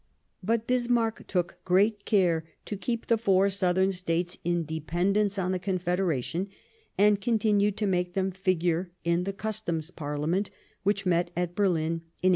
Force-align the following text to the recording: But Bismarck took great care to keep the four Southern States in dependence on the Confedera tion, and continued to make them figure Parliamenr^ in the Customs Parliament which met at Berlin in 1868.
But 0.41 0.65
Bismarck 0.65 1.27
took 1.27 1.59
great 1.63 2.05
care 2.05 2.43
to 2.65 2.75
keep 2.75 3.05
the 3.05 3.19
four 3.19 3.51
Southern 3.51 3.91
States 3.91 4.35
in 4.43 4.65
dependence 4.65 5.37
on 5.37 5.51
the 5.51 5.59
Confedera 5.59 6.23
tion, 6.23 6.47
and 6.97 7.21
continued 7.21 7.77
to 7.77 7.85
make 7.85 8.15
them 8.15 8.31
figure 8.31 8.85
Parliamenr^ 8.85 8.95
in 9.13 9.23
the 9.25 9.33
Customs 9.33 9.91
Parliament 9.91 10.49
which 10.81 11.05
met 11.05 11.29
at 11.37 11.53
Berlin 11.53 12.01
in 12.01 12.01
1868. 12.01 12.29